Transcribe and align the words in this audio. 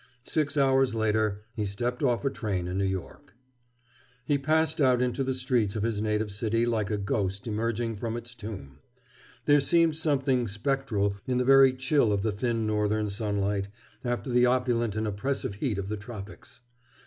Six 0.25 0.57
hours 0.57 0.95
later 0.95 1.43
he 1.53 1.63
stepped 1.63 2.01
off 2.01 2.25
a 2.25 2.31
train 2.31 2.67
in 2.67 2.79
New 2.79 2.85
York. 2.85 3.35
He 4.25 4.39
passed 4.39 4.81
out 4.81 4.99
into 4.99 5.23
the 5.23 5.35
streets 5.35 5.75
of 5.75 5.83
his 5.83 6.01
native 6.01 6.31
city 6.31 6.65
like 6.65 6.89
a 6.89 6.97
ghost 6.97 7.45
emerging 7.45 7.97
from 7.97 8.17
its 8.17 8.33
tomb. 8.33 8.79
There 9.45 9.61
seemed 9.61 9.95
something 9.95 10.47
spectral 10.47 11.17
in 11.27 11.37
the 11.37 11.45
very 11.45 11.71
chill 11.71 12.11
of 12.11 12.23
the 12.23 12.31
thin 12.31 12.65
northern 12.65 13.11
sunlight, 13.11 13.67
after 14.03 14.31
the 14.31 14.47
opulent 14.47 14.95
and 14.95 15.05
oppressive 15.05 15.53
heat 15.61 15.77
of 15.77 15.87
the 15.87 15.97
tropics. 15.97 16.61